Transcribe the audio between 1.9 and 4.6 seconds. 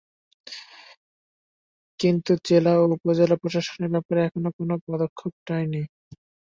কিন্তু জেলা ও উপজেলা প্রশাসন এ ব্যাপারে এখনো